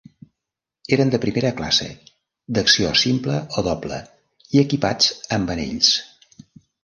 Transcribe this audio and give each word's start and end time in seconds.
Eren 0.95 1.09
de 1.15 1.19
primera 1.25 1.49
classe, 1.59 1.89
d'acció 2.57 2.93
simple 3.03 3.37
o 3.61 3.65
doble, 3.69 3.99
i 4.57 4.63
equipats 4.65 5.11
amb 5.37 5.53
anells. 5.57 5.93